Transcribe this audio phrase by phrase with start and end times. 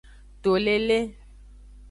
[0.41, 0.97] To lele.